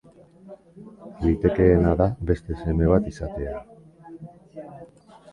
Litekeena 1.25 1.91
da 1.99 2.07
beste 2.29 2.57
seme 2.61 2.87
bat 2.93 3.09
izatea. 3.11 3.61